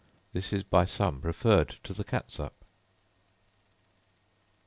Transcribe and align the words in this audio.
This 0.33 0.51
is 0.51 0.63
by 0.63 0.85
some 0.85 1.21
preferred 1.21 1.69
to 1.83 1.93
the 1.93 2.03
catsup. 2.03 2.53